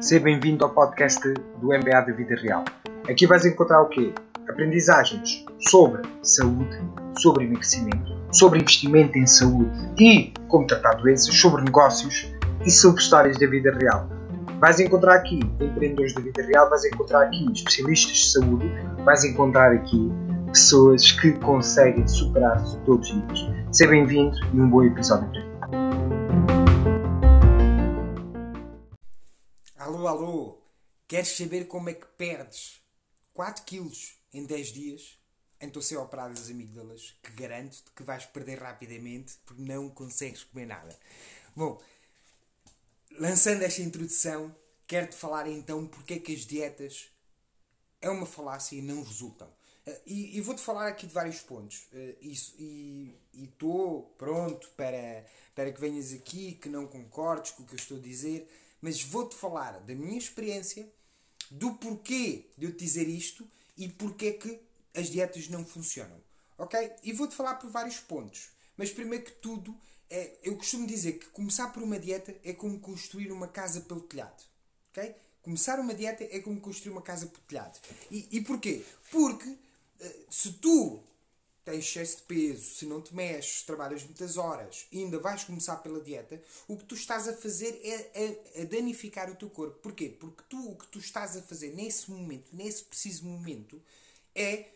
[0.00, 1.20] Seja bem-vindo ao podcast
[1.60, 2.64] do MBA da Vida Real.
[3.08, 4.12] Aqui vais encontrar o quê?
[4.48, 6.76] Aprendizagens sobre saúde,
[7.20, 12.34] sobre emagrecimento, sobre investimento em saúde e como tratar doenças, sobre negócios
[12.66, 14.08] e sobre histórias da vida real.
[14.58, 18.72] Vais encontrar aqui empreendedores da vida real, vais encontrar aqui especialistas de saúde,
[19.04, 20.10] vais encontrar aqui
[20.46, 23.57] pessoas que conseguem superar-se todos os dias.
[23.70, 25.46] Seja bem-vindo e um bom episódio para ti.
[29.76, 30.62] Alô, alô!
[31.06, 32.80] Queres saber como é que perdes
[33.34, 35.18] 4 quilos em 10 dias?
[35.60, 40.64] Então se operado as amígdalas, que garanto-te que vais perder rapidamente porque não consegues comer
[40.64, 40.98] nada.
[41.54, 41.78] Bom,
[43.18, 44.56] lançando esta introdução,
[44.86, 47.10] quero-te falar então porque é que as dietas
[48.00, 49.57] é uma falácia e não resultam.
[50.06, 51.86] E, e vou-te falar aqui de vários pontos.
[51.92, 55.24] Eh, isso- e estou pronto para,
[55.54, 58.48] para que venhas aqui, que não concordes com o que eu estou a dizer,
[58.80, 60.88] mas vou-te falar da minha experiência,
[61.50, 64.60] do porquê de eu te dizer isto e porque é que
[64.94, 66.20] as dietas não funcionam.
[66.58, 66.92] Ok?
[67.04, 68.50] E vou-te falar por vários pontos.
[68.76, 69.74] Mas primeiro que tudo,
[70.10, 74.00] é, eu costumo dizer que começar por uma dieta é como construir uma casa pelo
[74.00, 74.42] telhado.
[74.90, 75.14] Ok?
[75.42, 77.78] Começar uma dieta é como construir uma casa pelo telhado.
[78.10, 78.84] E, e porquê?
[79.10, 79.56] Porque
[80.30, 81.02] se tu
[81.64, 85.76] tens excesso de peso, se não te mexes, trabalhas muitas horas e ainda vais começar
[85.76, 89.78] pela dieta, o que tu estás a fazer é a, a danificar o teu corpo.
[89.80, 90.08] Porquê?
[90.08, 93.80] Porque tu, o que tu estás a fazer nesse momento, nesse preciso momento,
[94.34, 94.70] é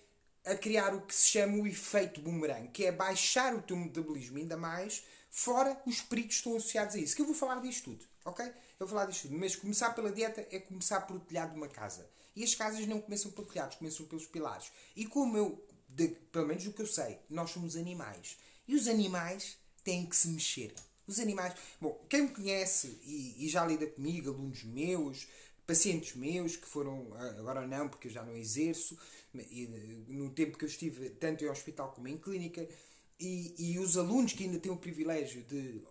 [0.45, 4.39] a criar o que se chama o efeito boomerang, que é baixar o teu metabolismo
[4.39, 7.17] ainda mais, fora os perigos que estão associados a isso.
[7.17, 8.45] Que eu vou falar disto tudo, ok?
[8.45, 9.39] Eu vou falar disto tudo.
[9.39, 12.07] Mas começar pela dieta é começar por o telhado de uma casa.
[12.35, 14.71] E as casas não começam pelos telhados, começam pelos pilares.
[14.97, 18.37] E como eu, de- pelo menos o que eu sei, nós somos animais.
[18.67, 20.73] E os animais têm que se mexer.
[21.07, 21.55] Os animais.
[21.81, 25.27] Bom, quem me conhece e, e já lida comigo, alunos meus,
[25.67, 28.97] pacientes meus que foram, ah, agora não, porque eu já não exerço,
[29.37, 29.69] eh,
[30.09, 32.67] no tempo que eu estive tanto em hospital como em clínica,
[33.19, 35.83] e, e os alunos que ainda têm o privilégio de.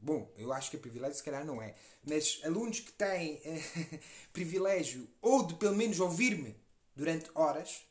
[0.00, 4.00] Bom, eu acho que é privilégio, se calhar não é, mas alunos que têm eh,
[4.32, 6.56] privilégio ou de pelo menos ouvir-me
[6.94, 7.84] durante horas,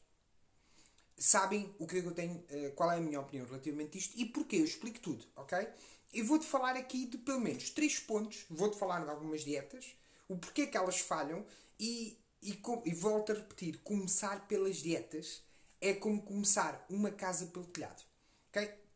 [1.18, 4.18] sabem o que é eu tenho, eh, qual é a minha opinião relativamente a isto
[4.18, 4.58] e porquê.
[4.58, 5.68] Eu explico tudo, ok?
[6.14, 8.46] E vou-te falar aqui de pelo menos três pontos.
[8.50, 9.96] Vou-te falar de algumas dietas,
[10.28, 11.46] o porquê que elas falham
[11.80, 15.42] e, e, e volto a repetir: começar pelas dietas
[15.82, 18.04] é como começar uma casa pelo telhado,
[18.50, 18.87] ok?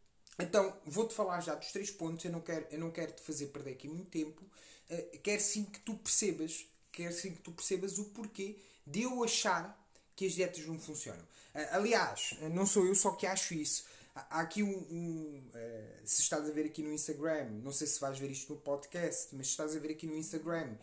[0.41, 2.25] Então, vou-te falar já dos três pontos.
[2.25, 4.41] Eu não quero, eu não quero te fazer perder aqui muito tempo.
[4.89, 9.23] Eh, quero sim que tu percebas, quero sim que tu percebas o porquê de eu
[9.23, 9.79] achar
[10.15, 11.25] que as dietas não funcionam.
[11.53, 13.85] Ah, aliás, ah, não sou eu só que acho isso.
[14.13, 14.69] Há aqui um.
[14.69, 18.53] um, ah, se estás a ver aqui no Instagram, não sei se vais ver isto
[18.53, 20.75] no podcast, mas se estás a ver aqui no Instagram,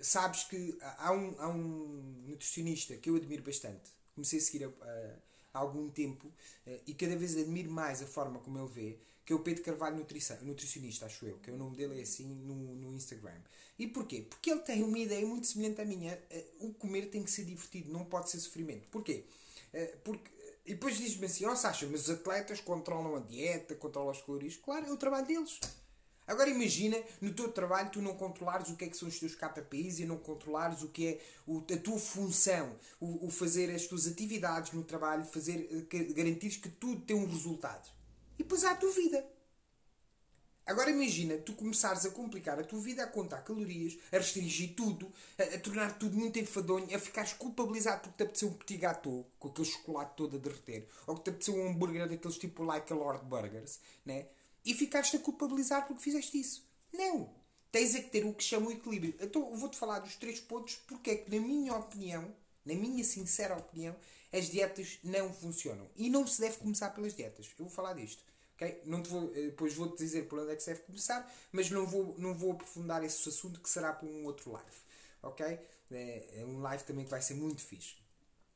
[0.00, 3.90] sabes que há um, há um nutricionista que eu admiro bastante.
[4.14, 5.14] Comecei a seguir há,
[5.52, 6.32] há- algum tempo
[6.66, 9.62] ah, e cada vez admiro mais a forma como ele vê, que é o Pedro
[9.62, 9.96] Carvalho
[10.42, 13.40] Nutricionista, acho eu, que é o nome dele é assim no, no Instagram.
[13.78, 14.22] E porquê?
[14.28, 16.12] Porque ele tem uma ideia muito semelhante à minha.
[16.30, 18.88] Eh, O comer tem que ser divertido, não pode ser sofrimento.
[18.88, 19.24] Porquê?
[19.72, 20.30] Eh, Porque,
[20.66, 24.56] e depois diz-me assim, ó Sasha, mas os atletas controlam a dieta, controlam as calorias.
[24.56, 25.60] Claro, é o trabalho deles.
[26.28, 29.34] Agora imagina, no teu trabalho, tu não controlares o que é que são os teus
[29.34, 33.86] KPIs e não controlares o que é o- a tua função, o, o fazer as
[33.86, 37.88] tuas atividades no trabalho, fazer, eh, garantires que tudo tem um resultado.
[38.38, 39.24] E depois há a tua vida.
[40.66, 45.10] Agora imagina tu começares a complicar a tua vida, a contar calorias, a restringir tudo,
[45.38, 49.26] a, a tornar tudo muito enfadonho, a ficares culpabilizado porque te apeteceu um petit gâteau
[49.38, 52.92] com aquele chocolate todo a derreter, ou que te apeteceu um hambúrguer daqueles tipo like
[52.92, 54.26] a Lord Burgers, né?
[54.68, 56.62] E ficaste a culpabilizar porque fizeste isso.
[56.92, 57.32] Não!
[57.72, 59.14] Tens é que ter o que chama o equilíbrio.
[59.18, 62.30] Então vou-te falar dos três pontos porque é que, na minha opinião,
[62.66, 63.96] na minha sincera opinião,
[64.30, 65.88] as dietas não funcionam.
[65.96, 67.46] E não se deve começar pelas dietas.
[67.58, 68.22] Eu vou falar disto.
[68.56, 68.82] ok?
[68.84, 71.70] Não te vou, eh, depois vou-te dizer por onde é que se deve começar, mas
[71.70, 74.76] não vou, não vou aprofundar esse assunto que será para um outro live.
[75.22, 75.58] Ok?
[75.90, 77.96] É um live também que vai ser muito fixe.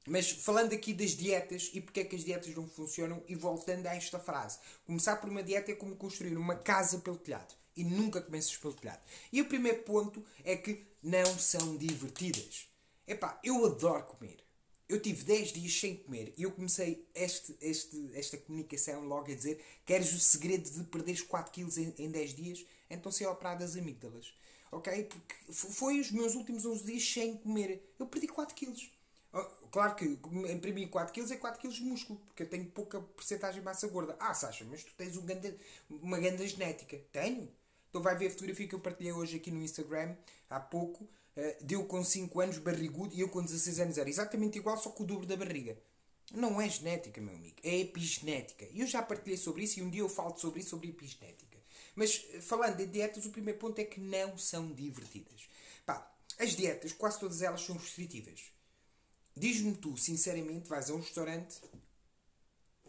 [0.07, 3.87] Mas falando aqui das dietas e porque é que as dietas não funcionam e voltando
[3.87, 4.59] a esta frase.
[4.85, 7.55] Começar por uma dieta é como construir uma casa pelo telhado.
[7.77, 9.01] E nunca começas pelo telhado.
[9.33, 12.67] E o primeiro ponto é que não são divertidas.
[13.07, 14.43] Epá, eu adoro comer.
[14.89, 19.35] Eu tive 10 dias sem comer e eu comecei este, este, esta comunicação logo a
[19.35, 22.67] dizer queres o segredo de perderes 4 kg em, em 10 dias?
[22.91, 24.35] Então sei operar das amígdalas.
[24.71, 25.05] Ok?
[25.05, 27.95] Porque foi os meus últimos 11 dias sem comer.
[27.99, 28.91] Eu perdi 4 quilos.
[29.33, 30.05] Oh, Claro que
[30.73, 33.89] mim 4 kg é 4 kg de músculo, porque eu tenho pouca porcentagem de massa
[33.89, 34.15] gorda.
[34.21, 35.57] Ah, Sasha, mas tu tens um ganda,
[35.89, 36.99] uma grande genética.
[37.11, 37.49] Tenho.
[37.89, 40.15] Então vai ver a fotografia que eu partilhei hoje aqui no Instagram,
[40.51, 41.09] há pouco.
[41.37, 44.91] eh, deu com 5 anos barrigudo e eu com 16 anos era exatamente igual, só
[44.91, 45.79] com o dobro da barriga.
[46.35, 48.67] Não é genética, meu amigo, é epigenética.
[48.71, 51.59] E eu já partilhei sobre isso e um dia eu falo sobre isso, sobre epigenética.
[51.95, 55.49] Mas eh, falando de dietas, o primeiro ponto é que não são divertidas.
[55.87, 58.53] Pá, as dietas, quase todas elas são restritivas.
[59.35, 61.61] Diz-me tu, sinceramente, vais a um restaurante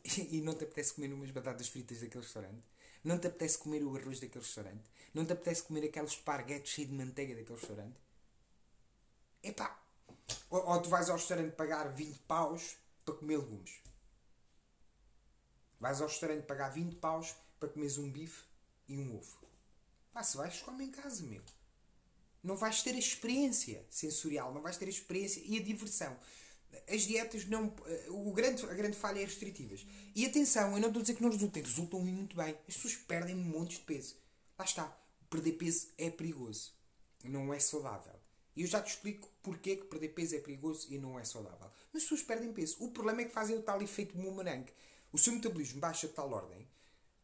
[0.03, 2.63] e não te apetece comer umas batatas fritas daquele restaurante?
[3.03, 4.83] Não te apetece comer o arroz daquele restaurante?
[5.13, 7.97] Não te apetece comer aqueles esparguetes cheios de manteiga daquele restaurante?
[9.41, 9.79] Epá!
[10.49, 13.81] Ou, ou tu vais ao restaurante pagar 20 paus para comer legumes.
[15.79, 18.43] Vais ao restaurante pagar 20 paus para comeres um bife
[18.87, 19.37] e um ovo.
[20.13, 21.41] Pá, se vais, come em casa, meu.
[22.43, 26.17] Não vais ter a experiência sensorial, não vais ter a experiência e a diversão.
[26.89, 27.73] As dietas não.
[28.09, 29.85] O grande, a grande falha é restritivas.
[30.13, 32.57] E atenção, eu não estou a dizer que não resultem, resultam muito bem.
[32.67, 34.15] As pessoas perdem um monte de peso.
[34.57, 34.97] Lá está.
[35.29, 36.73] Perder peso é perigoso.
[37.23, 38.19] Não é saudável.
[38.55, 41.71] E eu já te explico porque que perder peso é perigoso e não é saudável.
[41.91, 42.75] Mas as pessoas perdem peso.
[42.79, 44.65] O problema é que fazem o tal efeito boomerang.
[45.11, 46.67] O seu metabolismo baixa de tal ordem,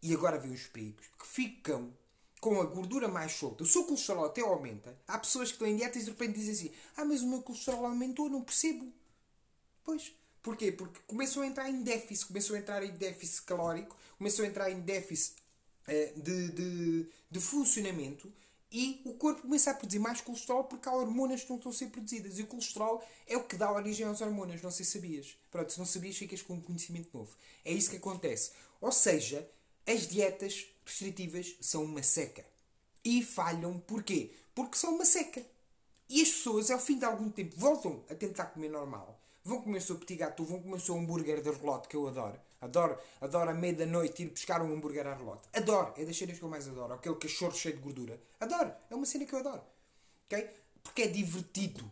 [0.02, 1.92] e agora vem os perigos, que ficam
[2.40, 3.64] com a gordura mais solta.
[3.64, 4.98] O seu colesterol até aumenta.
[5.08, 7.42] Há pessoas que estão em dietas e de repente dizem assim: Ah, mas o meu
[7.42, 8.92] colesterol aumentou, não percebo.
[9.84, 10.14] Pois.
[10.42, 10.72] Porquê?
[10.72, 14.72] Porque começam a entrar em déficit, começam a entrar em déficit calórico, começam a entrar
[14.72, 15.36] em déficit
[15.86, 18.32] eh, de, de, de funcionamento
[18.72, 21.76] e o corpo começa a produzir mais colesterol porque há hormonas que não estão a
[21.76, 22.38] ser produzidas.
[22.38, 25.36] E o colesterol é o que dá origem às hormonas, não sei se sabias.
[25.50, 27.36] Pronto, se não sabias, ficas com um conhecimento novo.
[27.66, 28.52] É isso que acontece.
[28.80, 29.50] Ou seja,
[29.90, 32.46] as dietas restritivas são uma seca.
[33.04, 34.32] E falham porquê?
[34.54, 35.44] Porque são uma seca.
[36.08, 39.20] E as pessoas, ao fim de algum tempo, voltam a tentar comer normal.
[39.44, 42.08] Vão comer o seu petit gâteau, vão comer o seu hambúrguer de relote, que eu
[42.08, 42.40] adoro.
[42.62, 45.48] Adoro, adoro à meia da noite ir buscar um hambúrguer a relote.
[45.54, 46.94] Adoro, é das cenas que eu mais adoro.
[46.94, 48.22] Aquele cachorro cheio de gordura.
[48.40, 49.64] Adoro, é uma cena que eu adoro.
[50.26, 50.50] Ok?
[50.84, 51.92] Porque é divertido.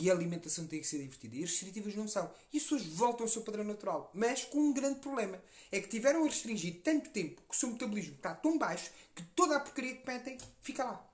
[0.00, 1.36] E a alimentação tem que ser divertida.
[1.36, 2.32] E as restritivas não são.
[2.52, 4.10] E as pessoas voltam ao seu padrão natural.
[4.14, 5.42] Mas com um grande problema.
[5.72, 9.22] É que tiveram a restringir tanto tempo que o seu metabolismo está tão baixo que
[9.34, 11.04] toda a porcaria que metem fica lá.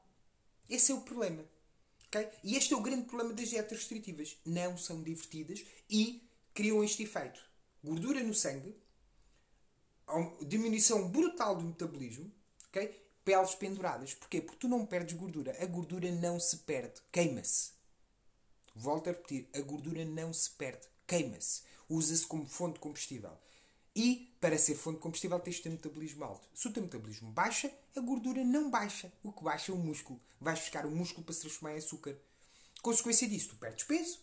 [0.68, 1.44] Esse é o problema.
[2.08, 2.28] ok?
[2.42, 4.36] E este é o grande problema das dietas restritivas.
[4.44, 6.22] Não são divertidas e
[6.52, 7.40] criam este efeito.
[7.82, 8.76] Gordura no sangue,
[10.46, 12.30] diminuição brutal do metabolismo,
[12.68, 13.04] ok?
[13.24, 14.14] peles penduradas.
[14.14, 14.40] Porquê?
[14.40, 15.56] Porque tu não perdes gordura.
[15.60, 17.73] A gordura não se perde, queima-se.
[18.74, 21.62] Volto a repetir, a gordura não se perde, queima-se.
[21.88, 23.36] Usa-se como fonte de combustível.
[23.94, 26.48] E, para ser fonte de combustível, tens de ter metabolismo alto.
[26.52, 29.12] Se o teu metabolismo baixa, a gordura não baixa.
[29.22, 30.20] O que baixa é o músculo.
[30.40, 32.18] Vais buscar o músculo para se transformar em açúcar.
[32.82, 34.18] Consequência disso, tu perdes peso,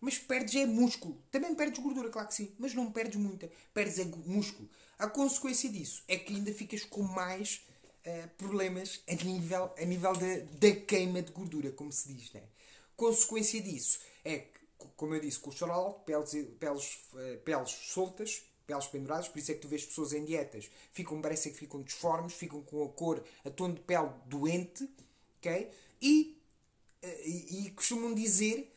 [0.00, 1.22] mas perdes é músculo.
[1.30, 3.50] Também perdes gordura, claro que sim, mas não perdes muita.
[3.72, 4.68] Perdes é músculo.
[4.98, 7.62] A consequência disso é que ainda ficas com mais
[8.04, 12.42] uh, problemas a nível, a nível da, da queima de gordura, como se diz, né?
[12.96, 14.58] Consequência disso é que,
[14.96, 19.60] como eu disse, colesterol, peles, peles, uh, peles soltas, peles penduradas, por isso é que
[19.60, 23.50] tu vês pessoas em dietas, ficam, parece que ficam disformes, ficam com a cor, a
[23.50, 24.88] tom de pele doente,
[25.38, 25.70] ok?
[26.00, 26.38] E,
[27.02, 28.70] uh, e, e costumam dizer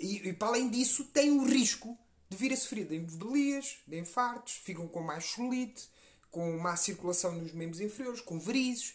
[0.00, 1.98] e, e, para além disso, têm o risco
[2.28, 5.88] de vir a sofrer de embolias, de infartos, ficam com mais solite,
[6.30, 8.94] com má circulação nos membros inferiores, com varizes,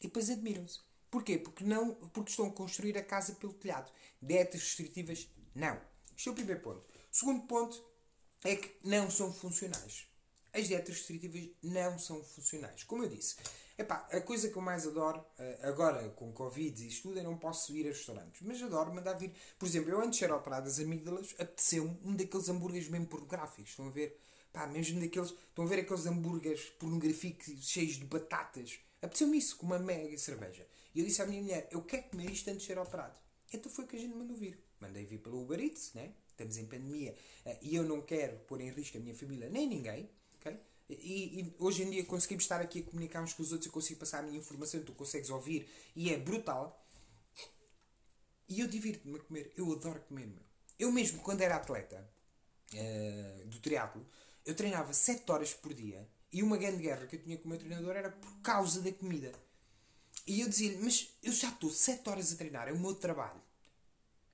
[0.00, 0.85] e depois admiram-se.
[1.10, 1.38] Porquê?
[1.38, 3.90] Porque, não, porque estão a construir a casa pelo telhado.
[4.20, 5.80] Dietas restritivas, não.
[6.16, 6.80] Este é o primeiro ponto.
[6.80, 7.82] O segundo ponto
[8.44, 10.06] é que não são funcionais.
[10.52, 12.82] As dietas restritivas não são funcionais.
[12.84, 13.36] Como eu disse,
[13.76, 15.24] epá, a coisa que eu mais adoro,
[15.62, 18.40] agora com Covid e isto tudo, eu não posso ir a restaurantes.
[18.42, 19.34] Mas adoro mandar vir.
[19.58, 23.70] Por exemplo, eu antes de ser operado das amígdalas, apeteceu-me um daqueles hambúrgueres mesmo pornográficos.
[23.70, 24.18] Estão a ver?
[24.52, 25.30] Pá, mesmo daqueles.
[25.30, 28.78] Estão a ver aqueles hambúrgueres pornográficos cheios de batatas?
[29.02, 30.66] Apeteceu-me isso, com uma mega cerveja.
[30.94, 33.18] E eu disse à minha mulher: Eu quero comer isto antes de ser operado.
[33.52, 34.58] Então foi que a gente mandou vir.
[34.80, 36.12] Mandei vir pelo Uber Eats, né?
[36.28, 37.14] Estamos em pandemia
[37.62, 40.10] e eu não quero pôr em risco a minha família nem ninguém.
[40.38, 40.58] Okay?
[40.88, 43.72] E, e, hoje em dia conseguimos estar aqui a comunicar uns com os outros, eu
[43.72, 46.84] consigo passar a minha informação, tu consegues ouvir e é brutal.
[48.48, 50.26] E eu divirto-me a comer, eu adoro comer.
[50.26, 50.42] Meu.
[50.78, 52.06] Eu mesmo, quando era atleta
[52.74, 54.06] uh, do triatlo,
[54.44, 57.48] eu treinava 7 horas por dia e uma grande guerra que eu tinha com o
[57.48, 59.32] meu treinador era por causa da comida.
[60.26, 63.40] E eu dizia-lhe, mas eu já estou 7 horas a treinar, é o meu trabalho.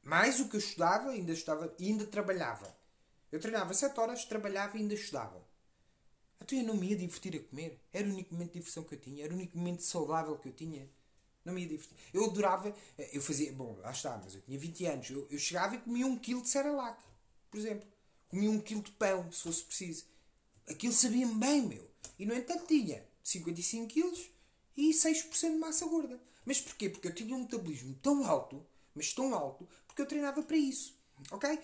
[0.03, 2.75] Mais o que eu estudava, ainda estudava e ainda trabalhava.
[3.31, 5.43] Eu treinava 7 horas, trabalhava e ainda estudava.
[6.41, 7.81] Então eu não me ia divertir a comer.
[7.93, 9.25] Era o único momento de diversão que eu tinha.
[9.25, 10.89] Era o único momento saudável que eu tinha.
[11.45, 11.97] Não me ia divertir.
[12.13, 12.75] Eu adorava.
[13.13, 13.53] Eu fazia.
[13.53, 15.11] Bom, lá está, mas eu tinha 20 anos.
[15.11, 17.01] Eu, eu chegava e comia um quilo de Cerelac.
[17.51, 17.87] por exemplo.
[18.29, 20.05] Comia um quilo de pão, se fosse preciso.
[20.69, 21.91] Aquilo sabia-me bem, meu.
[22.19, 24.31] E, no entanto, tinha 55 quilos
[24.77, 26.21] e 6% de massa gorda.
[26.45, 26.89] Mas porquê?
[26.89, 28.65] Porque eu tinha um metabolismo tão alto,
[28.95, 30.97] mas tão alto, porque eu treinava para isso.
[31.31, 31.59] Ok?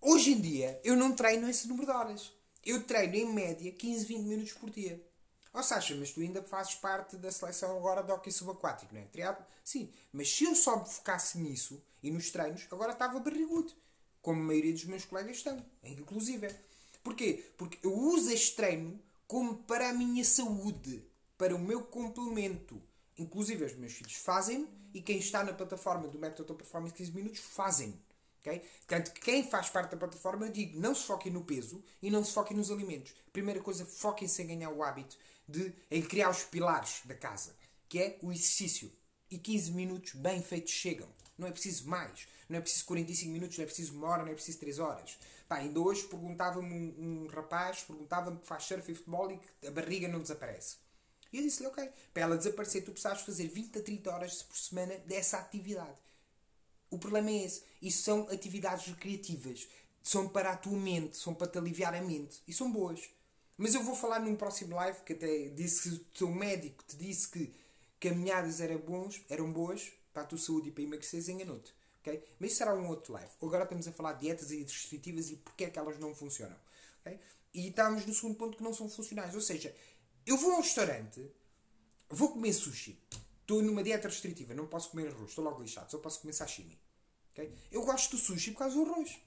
[0.00, 2.32] Hoje em dia, eu não treino esse número de horas.
[2.64, 5.04] Eu treino, em média, 15, 20 minutos por dia.
[5.52, 9.04] Ó Sasha, mas tu ainda fazes parte da seleção agora do hockey subaquático, não é?
[9.06, 9.44] Triado?
[9.64, 13.72] Sim, mas se eu só me focasse nisso e nos treinos, agora estava barrigudo.
[14.22, 16.48] Como a maioria dos meus colegas estão, inclusive.
[17.02, 17.44] Porquê?
[17.56, 21.04] Porque eu uso este treino como para a minha saúde,
[21.38, 22.80] para o meu complemento.
[23.16, 27.40] Inclusive, os meus filhos fazem e quem está na plataforma do Método Performance 15 Minutos
[27.40, 27.94] fazem.
[28.40, 28.60] Okay?
[28.86, 32.24] Portanto, quem faz parte da plataforma, eu digo, não se foquem no peso e não
[32.24, 33.14] se foquem nos alimentos.
[33.32, 35.16] Primeira coisa, foquem-se em ganhar o hábito
[35.46, 37.54] de em criar os pilares da casa,
[37.88, 38.90] que é o exercício.
[39.30, 41.08] E 15 minutos bem feitos chegam.
[41.40, 42.28] Não é preciso mais.
[42.48, 45.18] Não é preciso 45 minutos, não é preciso uma hora, não é preciso 3 horas.
[45.48, 49.66] Pá, ainda hoje perguntava-me um, um, rapaz, perguntava-me que faz surf e futebol e que
[49.66, 50.76] a barriga não desaparece.
[51.32, 54.56] E eu disse-lhe, ok, para ela desaparecer tu precisas fazer 20 a 30 horas por
[54.56, 55.98] semana dessa atividade.
[56.90, 57.62] O problema é esse.
[57.80, 59.66] Isso são atividades recreativas.
[60.02, 62.42] São para a tua mente, são para te aliviar a mente.
[62.46, 63.08] E são boas.
[63.56, 66.96] Mas eu vou falar num próximo live que até disse que o teu médico te
[66.96, 67.52] disse que
[68.00, 71.74] caminhadas eram, bons, eram boas para a tua saúde e para emagrecer, enganou-te.
[72.00, 72.24] Okay?
[72.38, 73.30] Mas isso será um outro live.
[73.40, 76.56] Agora estamos a falar de dietas e restritivas e porque é que elas não funcionam.
[77.00, 77.20] Okay?
[77.52, 79.34] E estamos no segundo ponto que não são funcionais.
[79.34, 79.74] Ou seja,
[80.26, 81.30] eu vou a um restaurante,
[82.08, 82.98] vou comer sushi.
[83.40, 86.78] Estou numa dieta restritiva, não posso comer arroz, estou logo lixado, só posso comer sashimi.
[87.32, 87.52] Okay?
[87.70, 89.18] Eu gosto do sushi por causa do arroz.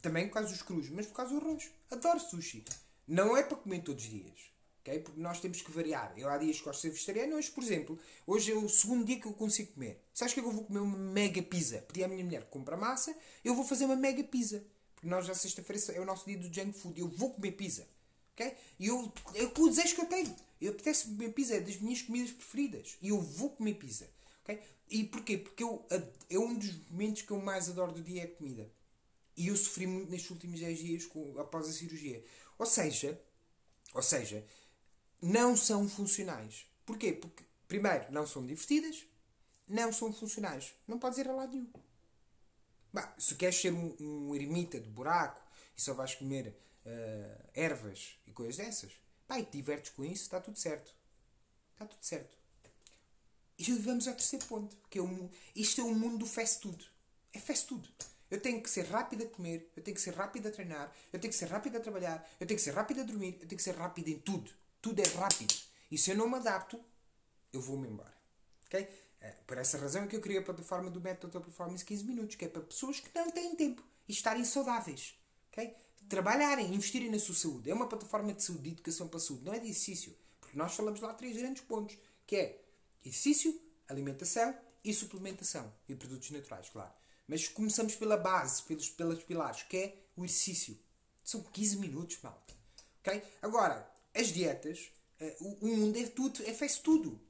[0.00, 1.70] Também por causa dos crus, mas por causa do arroz.
[1.90, 2.64] Adoro sushi.
[3.06, 4.52] Não é para comer todos os dias.
[4.82, 4.98] Okay?
[4.98, 6.12] Porque nós temos que variar.
[6.16, 9.18] Eu há dias gosto de ser vegetariano, hoje, por exemplo, hoje é o segundo dia
[9.18, 10.02] que eu consigo comer.
[10.12, 11.78] Sabes que eu vou comer uma mega pizza?
[11.82, 14.64] Pedi à minha mulher que compra massa, eu vou fazer uma mega pizza.
[14.94, 17.00] Porque nós, já sexta-feira, é o nosso dia do junk food.
[17.00, 17.86] Eu vou comer pizza.
[18.34, 18.54] Okay?
[18.78, 20.34] E eu, é o desejo que eu tenho.
[20.60, 22.96] Eu apetece comer pizza, é das minhas comidas preferidas.
[23.00, 24.08] E eu vou comer pizza.
[24.42, 24.60] Okay?
[24.90, 25.38] E porquê?
[25.38, 25.86] Porque eu,
[26.28, 28.70] é um dos momentos que eu mais adoro do dia é a comida.
[29.36, 32.22] E eu sofri muito nestes últimos 10 dias com, após a cirurgia.
[32.58, 33.20] Ou seja,
[33.94, 34.44] ou seja,
[35.22, 36.66] não são funcionais.
[36.84, 37.12] Porquê?
[37.12, 39.06] Porque, primeiro, não são divertidas,
[39.68, 40.74] não são funcionais.
[40.86, 41.70] Não podes ir a lado nenhum.
[42.92, 45.40] Bah, se queres ser um, um ermita de buraco
[45.76, 46.48] e só vais comer
[46.84, 48.92] uh, ervas e coisas dessas,
[49.26, 50.92] pá, e te divertes com isso, está tudo certo.
[51.72, 52.36] Está tudo certo.
[53.56, 56.90] E vamos ao terceiro ponto, que é o, isto é o mundo do fast food.
[57.32, 57.88] É fast food.
[58.28, 61.20] Eu tenho que ser rápido a comer, eu tenho que ser rápido a treinar, eu
[61.20, 63.56] tenho que ser rápido a trabalhar, eu tenho que ser rápido a dormir, eu tenho
[63.56, 64.50] que ser rápido em tudo.
[64.82, 65.54] Tudo é rápido.
[65.90, 66.78] E se eu não me adapto,
[67.52, 68.14] eu vou-me embora.
[68.66, 68.88] ok?
[69.20, 72.34] É, por essa razão é que eu criei a plataforma do Método Performance 15 Minutos,
[72.34, 75.14] que é para pessoas que não têm tempo e estarem saudáveis.
[75.50, 75.72] ok?
[76.08, 77.70] Trabalharem, investirem na sua saúde.
[77.70, 80.16] É uma plataforma de saúde, de educação para a saúde, não é de exercício.
[80.40, 81.96] Porque nós falamos lá três grandes pontos,
[82.26, 82.64] que é
[83.04, 83.58] exercício,
[83.88, 85.72] alimentação e suplementação.
[85.88, 86.92] E produtos naturais, claro.
[87.28, 90.76] Mas começamos pela base, pelos, pelos pilares, que é o exercício.
[91.22, 92.52] São 15 minutos, malta.
[93.00, 93.22] Okay?
[93.40, 94.90] Agora, as dietas,
[95.20, 97.20] uh, o, mundo é tudo, é fast tudo.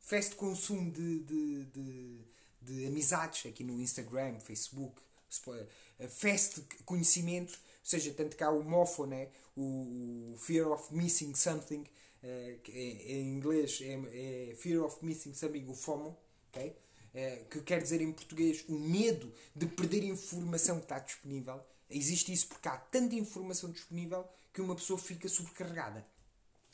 [0.00, 2.20] Fast consumo de, de, de,
[2.62, 5.00] de amizades aqui no Instagram, Facebook,
[5.46, 9.28] uh, fast conhecimento, ou seja, tanto cá o MOFO, né?
[9.56, 15.34] o, Fear of Missing Something, uh, que é, em inglês é, é, Fear of Missing
[15.34, 16.16] Something, o FOMO,
[16.48, 16.76] okay?
[17.14, 21.60] Eh, que quer dizer em português o medo de perder informação que está disponível.
[21.88, 26.06] Existe isso porque há tanta informação disponível que uma pessoa fica sobrecarregada.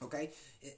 [0.06, 0.32] Ok?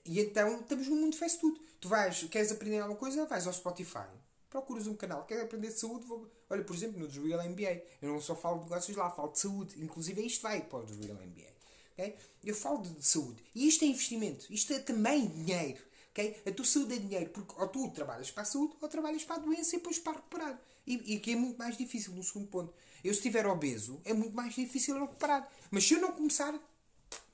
[0.04, 1.61] E então estamos num mundo de fast tudo.
[1.80, 4.09] Tu vais, queres aprender alguma coisa, vais ao Spotify.
[4.49, 6.06] Procuras um canal, queres aprender de saúde?
[6.06, 6.26] Vou...
[6.49, 7.83] Olha, por exemplo, no The Real MBA.
[8.00, 9.75] Eu não só falo de negócios lá, falo de saúde.
[9.83, 11.56] Inclusive isto vai para o The Real MBA.
[11.92, 12.16] Okay?
[12.45, 13.42] Eu falo de saúde.
[13.54, 14.47] E isto é investimento.
[14.52, 15.83] Isto é também dinheiro.
[16.12, 16.40] Okay?
[16.47, 19.37] A tua saúde é dinheiro, porque ou tu trabalhas para a saúde ou trabalhas para
[19.37, 20.61] a doença e depois para recuperar.
[20.87, 22.73] E, e que é muito mais difícil no segundo ponto.
[23.04, 25.50] Eu, se estiver obeso, é muito mais difícil recuperar.
[25.71, 26.59] Mas se eu não começar,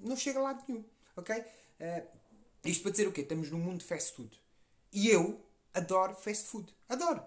[0.01, 0.85] não chega a lado nenhum.
[1.17, 1.45] Ok?
[1.83, 2.07] Uh,
[2.65, 3.23] isto para dizer o quê?
[3.23, 4.41] Estamos num mundo de fast food.
[4.93, 6.73] E eu adoro fast food.
[6.89, 7.21] Adoro.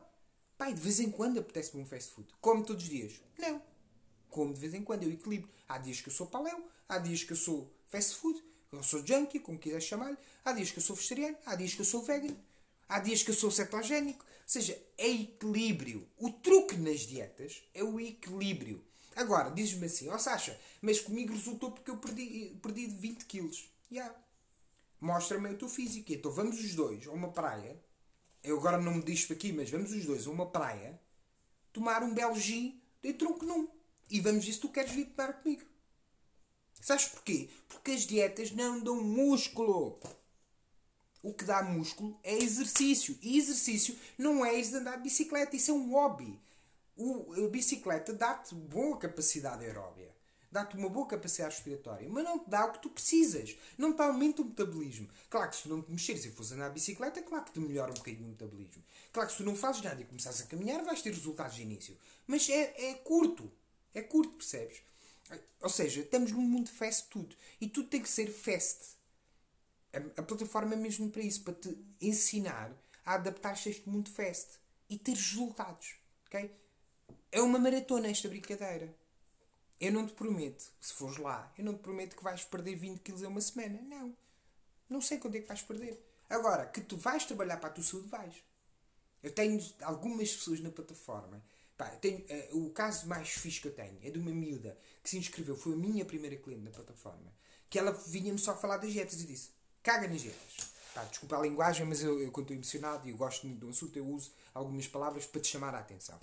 [0.58, 2.34] Pai, de vez em quando apetece-me um fast food.
[2.40, 3.22] Como todos os dias?
[3.38, 3.62] Não.
[4.30, 5.50] Como de vez em quando, eu equilibro.
[5.68, 9.06] Há dias que eu sou paléu, há dias que eu sou fast food, eu sou
[9.06, 10.18] junkie, como quiser chamar-lhe.
[10.46, 12.36] Há dias que eu sou vegetariano, há dias que eu sou vegan,
[12.88, 14.24] há dias que eu sou cetogénico.
[14.24, 16.08] Ou seja, é equilíbrio.
[16.18, 18.82] O truque nas dietas é o equilíbrio.
[19.16, 23.70] Agora, dizes-me assim, ó oh, Sasha, mas comigo resultou porque eu perdi, perdi 20 quilos.
[23.92, 24.14] Yeah.
[25.00, 26.12] Mostra-me o teu físico.
[26.12, 27.80] Então vamos os dois a uma praia.
[28.44, 31.00] Eu agora não me diz aqui, mas vamos os dois a uma praia
[31.74, 33.68] tomar um belo gin de tronco num.
[34.10, 35.64] E vamos ver se tu queres vir tomar comigo.
[36.80, 37.50] Sabes porquê?
[37.68, 40.00] Porque as dietas não dão músculo.
[41.22, 43.18] O que dá músculo é exercício.
[43.22, 45.56] E exercício não é isso de andar de bicicleta.
[45.56, 46.40] Isso é um hobby.
[46.96, 50.15] O, a bicicleta dá-te boa capacidade aeróbia
[50.56, 53.58] dá-te uma boa capacidade respiratória, mas não te dá o que tu precisas.
[53.78, 55.10] Não te aumenta o metabolismo.
[55.30, 57.60] Claro que se tu não te mexeres e fores andar a bicicleta, claro que te
[57.60, 58.82] melhora um bocadinho o metabolismo.
[59.12, 61.64] Claro que se tu não fazes nada e começares a caminhar, vais ter resultados de
[61.64, 61.98] início.
[62.26, 63.52] Mas é, é curto.
[63.94, 64.82] É curto, percebes?
[65.62, 67.36] Ou seja, estamos num mundo fast tudo.
[67.60, 68.96] E tudo tem que ser fast.
[69.94, 72.72] A, a plataforma é mesmo para isso, para te ensinar
[73.06, 74.58] a adaptar-te a este mundo fast
[74.90, 75.96] e ter resultados.
[76.28, 76.50] ok?
[77.32, 78.96] É uma maratona esta brincadeira.
[79.80, 83.00] Eu não te prometo, se fores lá, eu não te prometo que vais perder 20
[83.00, 83.82] kg em uma semana.
[83.82, 84.16] Não.
[84.90, 86.02] Não sei quando é que vais perder.
[86.30, 88.36] Agora, que tu vais trabalhar para a tua saúde, vais.
[89.22, 91.44] Eu tenho algumas pessoas na plataforma.
[91.78, 92.20] Pá, tenho,
[92.54, 95.58] uh, o caso mais fixe que eu tenho é de uma miúda que se inscreveu,
[95.58, 97.34] foi a minha primeira cliente na plataforma,
[97.70, 99.50] que ela vinha-me só falar das dietas e disse:
[99.84, 100.58] caga nas dietas.
[100.94, 103.70] Pá, desculpa a linguagem, mas eu, eu quando estou emocionado e eu gosto muito do
[103.70, 106.18] assunto, eu uso algumas palavras para te chamar a atenção.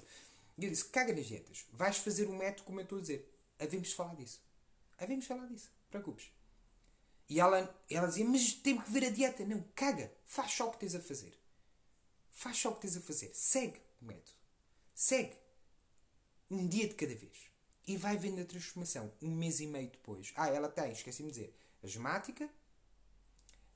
[0.57, 1.67] E eu disse: caga nas dietas.
[1.73, 4.41] Vais fazer um método como eu estou a dizer havemos falar disso.
[4.99, 5.71] Havemos falar disso.
[5.91, 6.31] Preocupes.
[7.29, 9.45] E ela, ela dizia, mas tem que ver a dieta.
[9.45, 10.13] Não, caga.
[10.25, 11.33] Faz só o que tens a fazer.
[12.31, 13.31] Faz só o que tens a fazer.
[13.35, 14.37] Segue o método.
[14.95, 15.37] Segue.
[16.51, 17.51] Um dia de cada vez.
[17.87, 19.11] E vai vendo a transformação.
[19.21, 20.33] Um mês e meio depois.
[20.37, 22.49] Ah, ela tem, esqueci-me de dizer, asmática,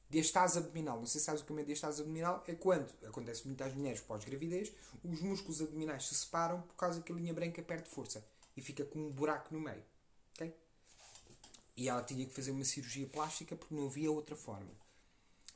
[0.08, 0.98] diastase abdominal.
[0.98, 2.44] Não sei se sabes o que é diastase abdominal.
[2.46, 7.10] É quando, acontece muito às mulheres pós-gravidez, os músculos abdominais se separam por causa que
[7.10, 8.24] a linha branca perde força
[8.56, 9.84] e fica com um buraco no meio.
[10.34, 10.54] Okay?
[11.76, 14.70] E ela tinha que fazer uma cirurgia plástica porque não havia outra forma.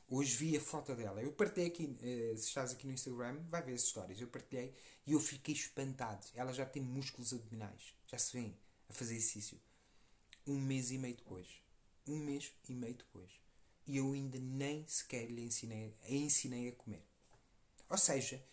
[0.07, 1.21] Hoje vi a foto dela.
[1.21, 4.19] Eu partilhei aqui, uh, se estás aqui no Instagram, vai ver as histórias.
[4.19, 4.75] Eu partilhei
[5.07, 6.27] e eu fiquei espantado.
[6.35, 7.95] Ela já tem músculos abdominais.
[8.07, 8.53] Já se vê
[8.89, 9.57] a fazer exercício.
[10.45, 11.47] Um mês e meio depois.
[12.05, 13.31] Um mês e meio depois.
[13.87, 17.03] E eu ainda nem sequer lhe ensinei, a ensinei a comer.
[17.89, 18.43] Ou seja,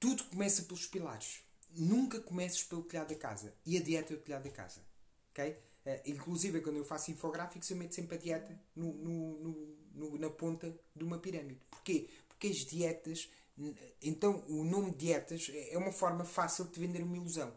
[0.00, 1.42] tudo começa pelos pilares
[1.76, 3.54] nunca comeces pelo telhado da casa.
[3.64, 4.80] E a dieta é o telhado da casa.
[5.30, 5.56] ok?
[5.84, 10.30] Uh, inclusive, quando eu faço infográficos, eu meto sempre a dieta no, no, no, na
[10.30, 11.60] ponta de uma pirâmide.
[11.70, 12.08] Porquê?
[12.28, 13.28] Porque as dietas.
[14.00, 17.52] Então, o nome dietas é uma forma fácil de vender uma ilusão.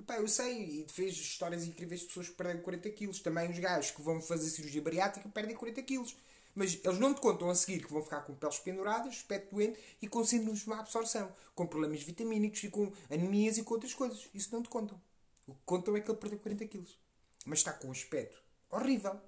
[0.00, 3.20] Epá, eu sei, e fez histórias incríveis de pessoas que perdem 40 quilos.
[3.20, 6.16] Também os gajos que vão fazer cirurgia bariátrica perdem 40 quilos.
[6.54, 9.78] Mas eles não te contam a seguir que vão ficar com peles penduradas, aspecto doente
[10.02, 13.94] e com síndromes de má absorção, com problemas vitamínicos e com anemias e com outras
[13.94, 14.28] coisas.
[14.34, 15.00] Isso não te contam.
[15.46, 16.98] O que contam é que ele perdeu 40 quilos.
[17.46, 19.18] Mas está com um aspecto horrível.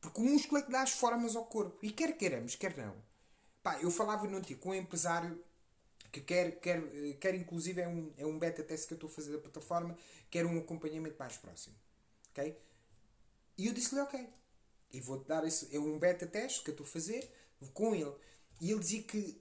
[0.00, 1.78] Porque o músculo é que dá as formas ao corpo.
[1.82, 2.94] E quer queiramos, quer não.
[3.62, 5.40] Pá, eu falava no dia com um empresário
[6.10, 6.82] que quer, quer,
[7.20, 9.96] quer inclusive é um, é um beta teste que eu estou a fazer da plataforma,
[10.30, 11.74] quer um acompanhamento mais próximo.
[12.30, 12.58] Ok?
[13.56, 14.28] E eu disse-lhe, ok,
[14.92, 17.28] e vou-te dar esse, é um beta teste que eu estou a fazer
[17.72, 18.12] com ele.
[18.60, 19.40] E ele dizia que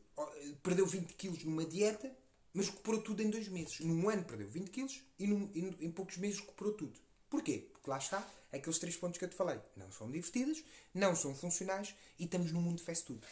[0.63, 2.11] perdeu 20 quilos numa dieta,
[2.53, 3.79] mas recuperou tudo em dois meses.
[3.79, 6.99] Num ano perdeu 20 quilos e, num, e em poucos meses recuperou tudo.
[7.29, 7.69] Porquê?
[7.71, 9.59] Porque lá está, aqueles três pontos que eu te falei.
[9.75, 13.25] Não são divertidas, não são funcionais e estamos num mundo de fast food.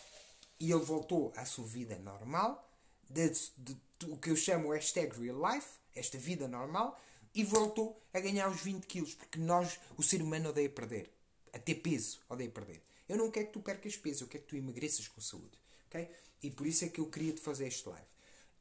[0.59, 2.69] E ele voltou à sua vida normal,
[3.09, 6.99] de, de, de, o que eu chamo hashtag real life, esta vida normal,
[7.33, 11.18] e voltou a ganhar os 20 quilos, porque nós, o ser humano, odeia perder
[11.53, 12.81] a ter peso, odeio perder.
[13.07, 15.57] Eu não quero que tu percas peso, eu quero que tu emagreças com saúde.
[15.87, 16.09] Okay?
[16.43, 18.07] E por isso é que eu queria te fazer este live.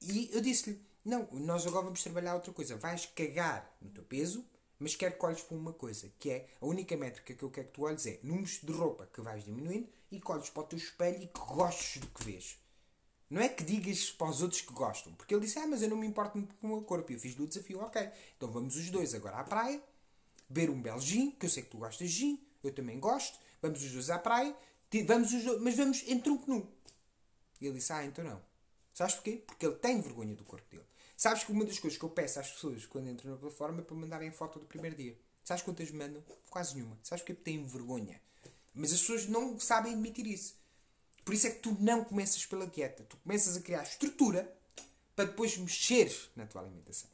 [0.01, 2.77] E eu disse-lhe: Não, nós agora vamos trabalhar outra coisa.
[2.77, 4.45] Vais cagar no teu peso,
[4.79, 7.69] mas quero que olhes para uma coisa, que é a única métrica que eu quero
[7.69, 10.67] que tu olhes é números de roupa que vais diminuindo e que olhes para o
[10.67, 12.59] teu espelho e que gostes do que vês.
[13.29, 15.91] Não é que digas para os outros que gostam, porque ele disse: Ah, mas eu
[15.91, 17.13] não me importo muito com o meu corpo.
[17.13, 19.83] E eu fiz-lhe o desafio: Ok, então vamos os dois agora à praia,
[20.49, 23.39] beber um belo gin, que eu sei que tu gostas de gin, eu também gosto,
[23.63, 24.55] vamos os dois à praia,
[25.07, 26.73] vamos os dois, mas vamos em tronco nu.
[27.61, 28.43] E ele disse: Ah, então não.
[28.95, 29.43] Sabes porquê?
[29.47, 30.85] Porque ele tem vergonha do corpo dele.
[31.17, 33.85] Sabes que uma das coisas que eu peço às pessoas quando entram na plataforma é
[33.85, 35.19] para mandarem foto do primeiro dia.
[35.45, 36.23] Sabes quantas mandam?
[36.51, 36.99] Quase nenhuma.
[37.03, 37.35] Sabes porquê?
[37.35, 38.21] Porque têm vergonha.
[38.75, 40.57] Mas as pessoas não sabem admitir isso.
[41.25, 43.05] Por isso é que tu não começas pela dieta.
[43.05, 44.57] Tu começas a criar estrutura
[45.15, 47.11] para depois mexer na tua alimentação.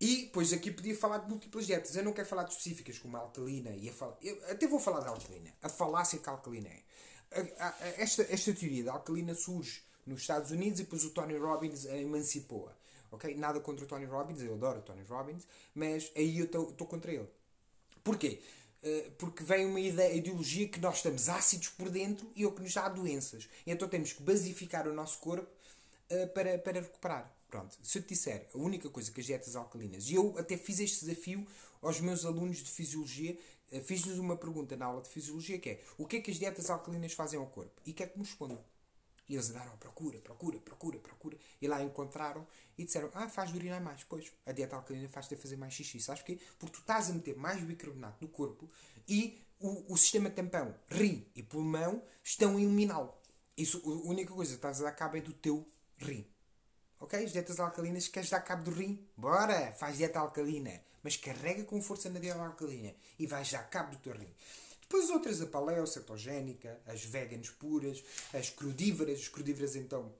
[0.00, 1.96] E, pois, aqui podia falar de múltiplas dietas.
[1.96, 4.16] Eu não quero falar de específicas como a alcalina e a fal...
[4.22, 5.52] Eu até vou falar da alcalina.
[5.62, 6.82] A falácia que a alcalina é.
[7.98, 11.96] Esta, esta teoria da alcalina surge nos Estados Unidos e depois o Tony Robbins a
[11.96, 12.72] emancipou-a.
[13.10, 13.34] Okay?
[13.34, 17.12] Nada contra o Tony Robbins, eu adoro o Tony Robbins, mas aí eu estou contra
[17.12, 17.28] ele.
[18.04, 18.40] Porquê?
[18.82, 22.62] Eh, porque vem uma ideia, ideologia que nós estamos ácidos por dentro e o que
[22.62, 23.48] nos dá doenças.
[23.66, 25.48] Então temos que basificar o nosso corpo
[26.10, 27.32] uh, para, para recuperar.
[27.48, 30.56] Pronto, se eu te disser a única coisa que as dietas alcalinas, e eu até
[30.56, 31.46] fiz este desafio
[31.80, 33.38] aos meus alunos de fisiologia,
[33.72, 36.38] eh, fiz-lhes uma pergunta na aula de fisiologia que é o que é que as
[36.38, 37.80] dietas alcalinas fazem ao corpo?
[37.86, 38.62] E quer que me respondam?
[39.28, 41.38] E eles andaram procura, procura, procura, procura.
[41.60, 42.46] E lá encontraram
[42.78, 44.02] e disseram: Ah, faz urinar mais.
[44.04, 46.00] Pois, a dieta alcalina faz-te fazer mais xixi.
[46.00, 46.38] Sabes porquê?
[46.58, 48.66] Porque tu estás a meter mais bicarbonato no corpo
[49.06, 53.12] e o, o sistema tampão, rim e pulmão estão a eliminá-lo.
[53.56, 55.66] Isso, a única coisa que estás a dar cabo é do teu
[55.98, 56.24] rim.
[57.00, 57.24] Ok?
[57.24, 59.06] As dietas alcalinas, queres dar cabo do rim?
[59.16, 59.72] Bora!
[59.72, 60.80] Faz dieta alcalina.
[61.02, 64.32] Mas carrega com força na dieta alcalina e vais dar cabo do teu rim.
[64.80, 69.20] Depois as outras, a paleo, cetogénica, as veganas puras, as crudíveras.
[69.20, 70.12] As crudíveras, então,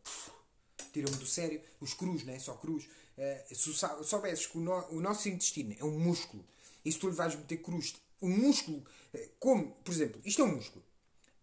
[0.93, 1.61] tiram-me do sério.
[1.81, 2.39] Os crus, né?
[2.39, 2.85] Só crus.
[2.85, 3.73] Uh, se
[4.05, 6.45] soubesses que o, no, o, nosso intestino é um músculo
[6.85, 10.45] e se tu lhe vais meter cruz, um músculo, uh, como, por exemplo, isto é
[10.45, 10.85] um músculo.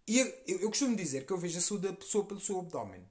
[0.08, 2.60] E eu, eu, eu, costumo dizer que eu vejo a saúde da pessoa pelo seu
[2.60, 3.04] abdômen.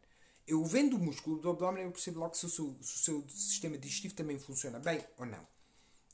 [0.47, 3.25] Eu vendo o músculo do abdômen, eu percebo logo se o, seu, se o seu
[3.29, 5.47] sistema digestivo também funciona bem ou não.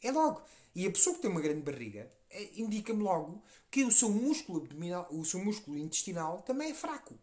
[0.02, 0.42] É logo.
[0.74, 4.58] E a pessoa que tem uma grande barriga é, indica-me logo que o seu músculo
[4.58, 7.18] abdominal, o seu músculo intestinal também é fraco.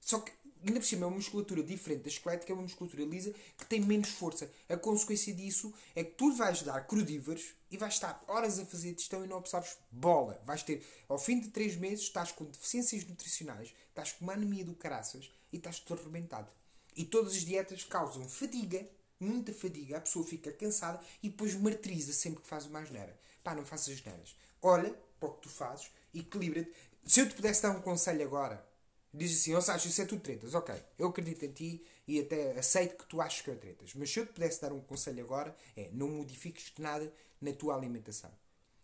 [0.00, 0.32] Só que
[0.66, 3.80] ainda por cima é uma musculatura diferente da esquelética, é uma musculatura lisa que tem
[3.80, 4.50] menos força.
[4.68, 8.94] A consequência disso é que tu vais dar crudíveros e vais estar horas a fazer
[8.94, 10.40] digestão e não absorves bola.
[10.44, 14.64] Vais ter, ao fim de 3 meses, estás com deficiências nutricionais, estás com uma anemia
[14.64, 16.52] do caraças e estás todo arrebentado.
[16.96, 18.84] E todas as dietas causam fadiga,
[19.20, 23.16] muita fadiga, a pessoa fica cansada e depois martiriza sempre que faz uma asneira.
[23.42, 24.36] Pá, não faças asneiras.
[24.60, 26.72] Olha para o que tu fazes, equilibra-te.
[27.04, 28.66] Se eu te pudesse dar um conselho agora,
[29.12, 30.54] diz assim, ó Sérgio, isso é tudo tretas.
[30.54, 33.94] Ok, eu acredito em ti e até aceito que tu achas que é tretas.
[33.94, 37.76] Mas se eu te pudesse dar um conselho agora, é não modifiques nada na tua
[37.76, 38.30] alimentação.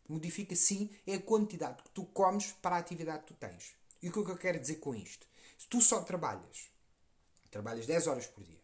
[0.08, 3.74] Modifica sim é a quantidade que tu comes para a atividade que tu tens.
[4.02, 5.29] E o que eu quero dizer com isto?
[5.60, 6.70] Se tu só trabalhas,
[7.50, 8.58] trabalhas 10 horas por dia,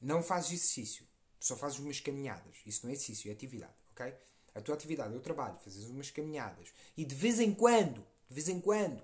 [0.00, 1.06] não fazes exercício,
[1.38, 4.14] só fazes umas caminhadas, isso não é exercício, é atividade, ok?
[4.54, 8.34] A tua atividade é o trabalho, fazes umas caminhadas e de vez em quando, de
[8.34, 9.02] vez em quando,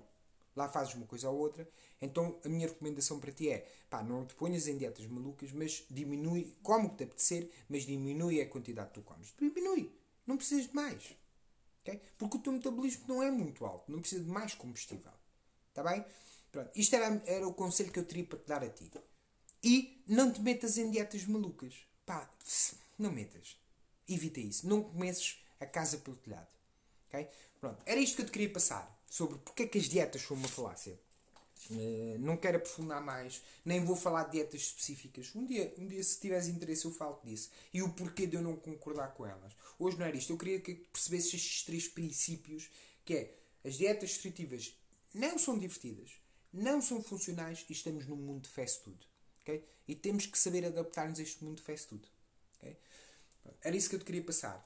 [0.55, 1.69] lá fazes uma coisa ou outra,
[2.01, 5.85] então a minha recomendação para ti é, pá, não te ponhas em dietas malucas, mas
[5.91, 9.35] diminui, como que te apetecer, mas diminui a quantidade que tu comes.
[9.37, 9.95] Diminui,
[10.25, 11.15] não precisas de mais.
[11.83, 12.01] Okay?
[12.17, 15.11] Porque o teu metabolismo não é muito alto, não precisa de mais combustível.
[15.69, 16.03] Está bem?
[16.53, 18.91] Pronto, isto era, era o conselho que eu teria para te dar a ti.
[19.63, 21.73] E não te metas em dietas malucas.
[22.05, 22.31] Pá,
[22.97, 23.57] não metas.
[24.07, 24.67] Evita isso.
[24.67, 26.47] Não comeces a casa pelo telhado.
[27.07, 27.27] Okay?
[27.59, 30.37] Pronto, era isto que eu te queria passar sobre porque é que as dietas são
[30.37, 30.99] uma falácia.
[31.71, 35.31] Uh, não quero aprofundar mais, nem vou falar de dietas específicas.
[35.33, 37.49] Um dia, um dia, se tiveres interesse, eu falo disso.
[37.73, 39.55] E o porquê de eu não concordar com elas.
[39.79, 40.31] Hoje não era isto.
[40.31, 42.69] Eu queria que percebesses estes três princípios,
[43.03, 43.35] que é
[43.65, 44.77] as dietas restritivas
[45.13, 46.11] não são divertidas,
[46.53, 49.07] não são funcionais e estamos num mundo de fast food.
[49.41, 49.65] Okay?
[49.87, 52.07] E temos que saber adaptar-nos a este mundo de fast food.
[52.57, 52.77] Okay?
[53.61, 54.65] Era isso que eu te queria passar.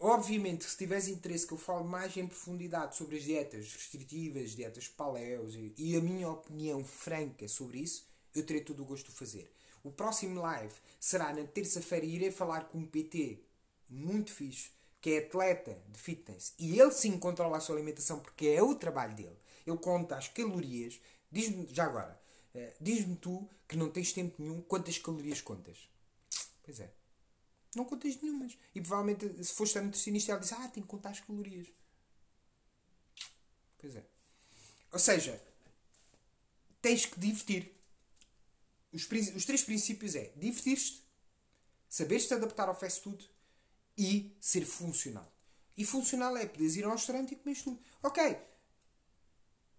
[0.00, 4.86] Obviamente, se tiveres interesse que eu fale mais em profundidade sobre as dietas restritivas, dietas
[4.86, 9.50] paleos e, a minha opinião franca sobre isso, eu terei todo o gosto de fazer.
[9.82, 13.40] O próximo live será na terça-feira e irei falar com um PT
[13.88, 16.52] muito fixe, que é atleta de fitness.
[16.58, 19.36] E ele sim controla a sua alimentação porque é o trabalho dele.
[19.68, 21.00] Ele conta as calorias.
[21.30, 22.20] Diz-me, já agora,
[22.54, 25.88] uh, diz-me tu que não tens tempo nenhum, quantas calorias contas?
[26.62, 26.92] Pois é.
[27.74, 28.56] Não contas nenhumas.
[28.74, 31.68] E provavelmente, se foste a nutricionista, ela diz: Ah, tenho que contar as calorias.
[33.78, 34.04] Pois é.
[34.92, 35.40] Ou seja,
[36.80, 37.72] tens que divertir.
[38.92, 41.02] Os, os três princípios é divertir-te,
[41.88, 43.30] saberes-te adaptar ao fast food
[43.96, 45.30] e ser funcional.
[45.76, 47.80] E funcional é poderes ir ao restaurante e comer tudo.
[48.02, 48.36] Ok,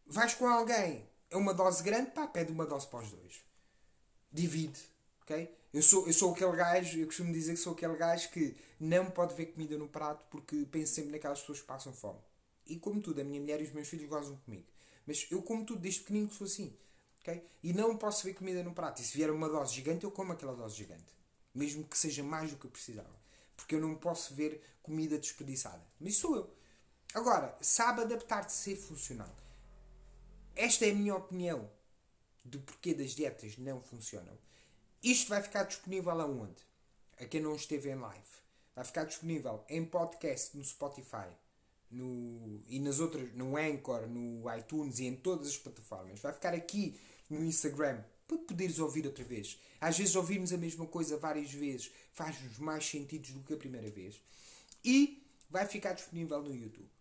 [0.10, 3.44] vais com alguém, é uma dose grande, pá, pede uma dose para os dois.
[4.32, 4.80] Divide,
[5.22, 5.56] ok?
[5.72, 9.12] Eu sou, eu sou aquele gajo, eu costumo dizer que sou aquele gajo que não
[9.12, 12.20] pode ver comida no prato porque penso sempre naquelas pessoas que passam fome.
[12.66, 14.66] E como tudo, a minha mulher e os meus filhos gozam comigo.
[15.06, 16.76] Mas eu como tudo, desde pequenino que sou assim.
[17.22, 17.44] Okay?
[17.62, 19.02] E não posso ver comida no prato.
[19.02, 21.14] E se vier uma dose gigante, eu como aquela dose gigante.
[21.54, 23.20] Mesmo que seja mais do que eu precisava.
[23.56, 25.84] Porque eu não posso ver comida desperdiçada.
[26.00, 26.50] Mas sou eu.
[27.14, 29.36] Agora, sabe adaptar-te ser funcional.
[30.62, 31.72] Esta é a minha opinião
[32.44, 34.38] do porquê das dietas não funcionam.
[35.02, 36.62] Isto vai ficar disponível aonde?
[37.18, 38.28] A quem não esteve em live.
[38.76, 41.30] Vai ficar disponível em podcast no Spotify
[41.90, 46.20] no, e nas outras, no Anchor, no iTunes e em todas as plataformas.
[46.20, 49.58] Vai ficar aqui no Instagram para poderes ouvir outra vez.
[49.80, 53.90] Às vezes ouvirmos a mesma coisa várias vezes faz-nos mais sentido do que a primeira
[53.90, 54.22] vez.
[54.84, 56.99] E vai ficar disponível no YouTube.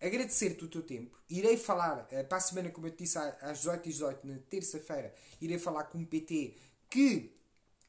[0.00, 1.16] Agradecer-te o teu tempo.
[1.28, 5.58] Irei falar, eh, para a semana, como eu te disse, às 18h18, na terça-feira, irei
[5.58, 6.54] falar com um PT
[6.88, 7.32] que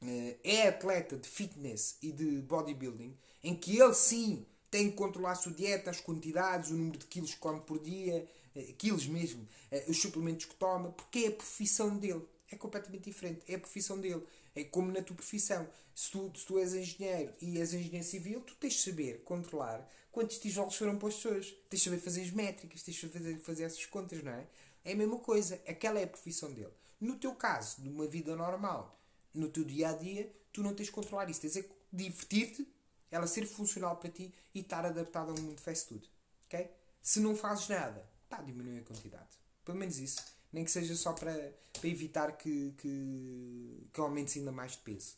[0.01, 5.31] uh, é atleta de fitness e de bodybuilding, em que ele sim tem que controlar
[5.31, 9.07] a sua dieta, as quantidades, o número de quilos que come por dia, uh, quilos
[9.07, 9.47] mesmo,
[9.87, 12.25] os suplementos que toma, porque é a profissão dele.
[12.51, 13.41] É completamente diferente.
[13.47, 14.23] É a profissão dele.
[14.53, 15.65] É como na tua profissão.
[15.95, 19.89] Se tu, se tu és engenheiro e és engenheiro civil, tu tens de saber controlar
[20.11, 21.51] quantos tijolos foram as pessoas.
[21.69, 24.47] Tens de saber fazer as métricas, tens de fazer, fazer essas contas, não é?
[24.83, 25.55] É a mesma coisa.
[25.67, 26.73] Aquela é a profissão dele.
[26.99, 28.99] No teu caso, numa vida normal,
[29.33, 31.41] no teu dia a dia, tu não tens de controlar isso.
[31.41, 32.67] Tens de divertir-te,
[33.09, 36.09] ela ser funcional para ti e estar adaptada ao mundo fast food.
[36.45, 36.69] Ok?
[37.01, 39.29] Se não fazes nada, pá, diminui a quantidade.
[39.65, 40.23] Pelo menos isso.
[40.51, 45.15] Nem que seja só para, para evitar que, que, que aumentes ainda mais de peso.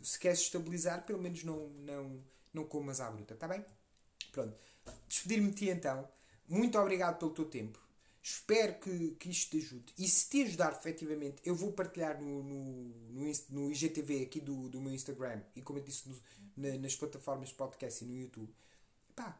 [0.00, 3.64] Se queres estabilizar, pelo menos não, não, não comas à bruta, está bem?
[4.32, 4.56] Pronto.
[5.06, 6.08] Despedir-me de ti então.
[6.48, 7.78] Muito obrigado pelo teu tempo.
[8.22, 9.92] Espero que, que isto te ajude.
[9.98, 12.64] E se te ajudar efetivamente, eu vou partilhar no, no,
[13.10, 16.20] no, no IGTV aqui do, do meu Instagram e como eu disse no,
[16.56, 18.54] na, nas plataformas de podcast e no YouTube.
[19.14, 19.38] Pá,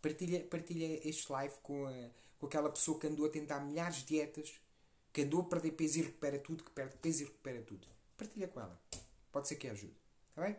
[0.00, 4.04] partilha, partilha este live com, a, com aquela pessoa que andou a tentar milhares de
[4.06, 4.54] dietas,
[5.12, 7.86] que andou a perder peso e recupera tudo, que perde peso e recupera tudo.
[8.16, 8.80] Partilha com ela.
[9.32, 9.96] Pode ser que ajude.
[10.30, 10.56] Está bem?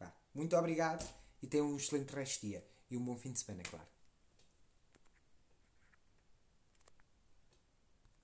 [0.00, 0.12] Vá.
[0.34, 2.66] Muito obrigado e tenha um excelente resto de dia.
[2.90, 3.95] E um bom fim de semana, claro.